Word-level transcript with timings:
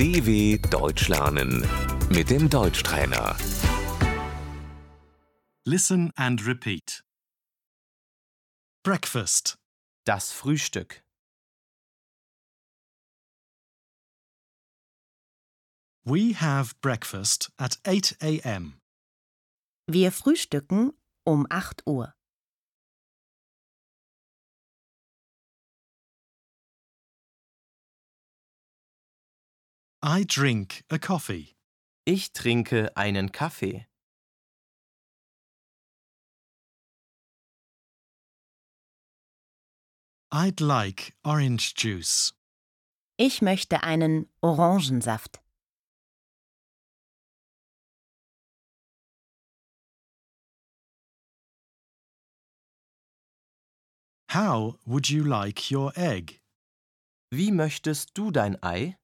DW 0.00 0.56
Deutsch 0.70 1.08
lernen 1.08 1.60
mit 2.08 2.30
dem 2.30 2.48
Deutschtrainer. 2.48 3.36
Listen 5.66 6.10
and 6.16 6.46
repeat. 6.46 7.04
Breakfast, 8.82 9.58
Das 10.06 10.32
Frühstück. 10.32 11.02
we 16.06 16.32
have 16.32 16.72
breakfast 16.80 17.52
at 17.58 17.78
8 17.84 18.16
a.m. 18.22 18.80
Wir 19.86 20.12
frühstücken 20.12 20.94
um 21.26 21.46
8 21.50 21.86
Uhr. 21.86 22.14
I 30.02 30.24
drink 30.24 30.82
a 30.88 30.98
coffee. 30.98 31.54
Ich 32.06 32.32
trinke 32.32 32.90
einen 32.96 33.32
Kaffee. 33.32 33.86
I'd 40.32 40.60
like 40.60 41.12
orange 41.22 41.74
juice. 41.74 42.32
Ich 43.18 43.42
möchte 43.42 43.82
einen 43.82 44.30
Orangensaft. 44.40 45.42
How 54.30 54.78
would 54.86 55.10
you 55.10 55.24
like 55.24 55.70
your 55.70 55.92
egg? 55.94 56.40
Wie 57.30 57.52
möchtest 57.52 58.16
du 58.16 58.30
dein 58.30 58.56
Ei? 58.62 58.96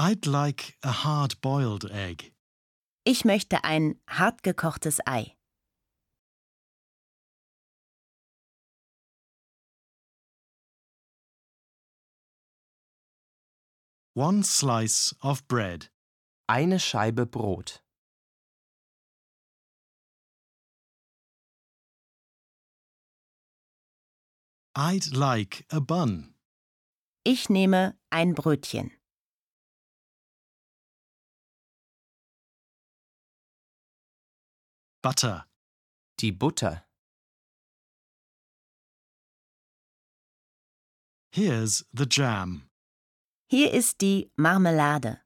I'd 0.00 0.28
like 0.28 0.76
a 0.84 0.92
hard 0.92 1.40
boiled 1.40 1.90
egg. 1.90 2.32
Ich 3.04 3.24
möchte 3.24 3.64
ein 3.64 4.00
hartgekochtes 4.08 5.00
Ei. 5.04 5.34
One 14.14 14.44
slice 14.44 15.16
of 15.20 15.48
bread. 15.48 15.90
Eine 16.48 16.78
Scheibe 16.78 17.26
Brot. 17.26 17.82
I'd 24.76 25.12
like 25.12 25.64
a 25.72 25.80
bun. 25.80 26.34
Ich 27.24 27.48
nehme 27.50 27.98
ein 28.10 28.36
Brötchen. 28.36 28.97
Butter. 35.00 35.46
Die 36.20 36.32
Butter. 36.32 36.84
Here's 41.30 41.84
the 41.92 42.04
jam. 42.04 42.68
Hier 43.48 43.72
ist 43.72 44.00
die 44.00 44.32
Marmelade. 44.36 45.20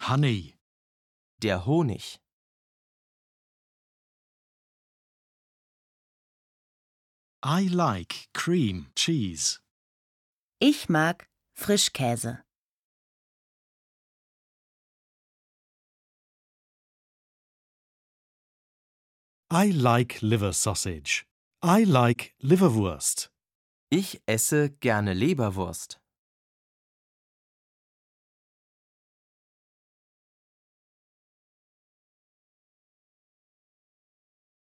Honey. 0.00 0.56
Der 1.40 1.64
Honig. 1.64 2.18
I 7.44 7.68
like 7.68 8.28
cream 8.34 8.90
cheese. 8.96 9.60
Ich 10.58 10.88
mag 10.88 11.28
Frischkäse. 11.54 12.42
I 19.50 19.70
like 19.70 20.20
liver 20.20 20.52
sausage. 20.52 21.24
I 21.62 21.84
like 21.84 22.34
liverwurst. 22.42 23.30
Ich 23.90 24.20
esse 24.26 24.68
gerne 24.68 25.14
Leberwurst. 25.14 25.98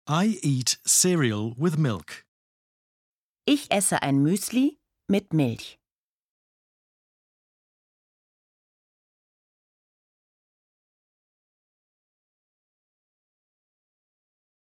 I 0.07 0.39
eat 0.41 0.79
cereal 0.85 1.53
with 1.57 1.77
milk. 1.77 2.25
Ich 3.45 3.69
esse 3.71 4.01
ein 4.01 4.23
Müsli 4.23 4.79
mit 5.09 5.33
Milch. 5.33 5.80